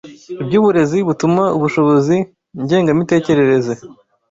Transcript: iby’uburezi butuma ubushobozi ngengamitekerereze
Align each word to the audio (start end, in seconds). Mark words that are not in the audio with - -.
iby’uburezi 0.41 0.97
butuma 1.07 1.43
ubushobozi 1.57 2.15
ngengamitekerereze 2.63 3.73